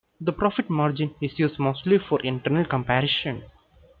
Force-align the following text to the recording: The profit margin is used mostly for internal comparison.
The 0.19 0.33
profit 0.33 0.67
margin 0.67 1.13
is 1.21 1.37
used 1.37 1.59
mostly 1.59 1.99
for 1.99 2.19
internal 2.23 2.65
comparison. 2.65 3.43